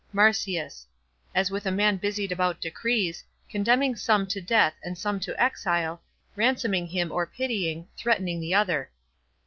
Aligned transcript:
MARCIUS.—As 0.13 1.51
with 1.51 1.67
a 1.67 1.71
man 1.71 1.97
busied 1.97 2.31
about 2.31 2.59
decrees, 2.59 3.23
Condemning 3.51 3.95
some 3.95 4.25
to 4.25 4.41
death 4.41 4.73
and 4.81 4.97
some 4.97 5.19
to 5.19 5.39
exile, 5.39 6.01
Ransoming 6.35 6.87
him 6.87 7.11
or 7.11 7.27
pitying, 7.27 7.87
threatening 7.95 8.39
the 8.39 8.55
other. 8.55 8.89